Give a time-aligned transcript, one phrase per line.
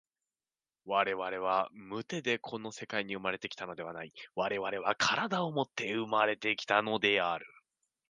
[0.85, 7.45] 我々は無手でこの世界に生まれて来たのではない、我々は身体をもって生まれて来たのである。